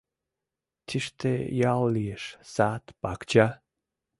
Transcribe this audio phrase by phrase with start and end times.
[0.87, 1.33] Тиште
[1.71, 3.47] ял лиеш, сад, пакча.